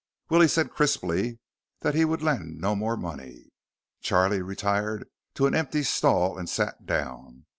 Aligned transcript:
Willie 0.31 0.47
said 0.47 0.71
crisply 0.71 1.37
that 1.81 1.93
he 1.93 2.05
would 2.05 2.23
lend 2.23 2.59
no 2.59 2.75
more 2.75 2.97
money. 2.97 3.51
Charlie 4.01 4.41
retired 4.41 5.07
to 5.35 5.45
an 5.45 5.53
empty 5.53 5.83
stall 5.83 6.39
and 6.39 6.49
sat 6.49 6.87
down. 6.87 7.45